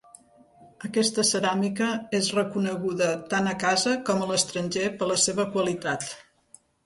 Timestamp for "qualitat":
5.57-6.09